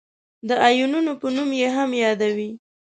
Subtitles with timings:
[0.47, 2.49] د آیونونو په نوم یې هم یادوي.